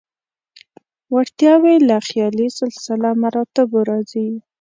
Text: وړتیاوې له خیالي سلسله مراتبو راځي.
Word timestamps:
وړتیاوې 1.13 1.75
له 1.89 1.97
خیالي 2.07 2.47
سلسله 2.59 3.09
مراتبو 3.23 3.79
راځي. 3.89 4.27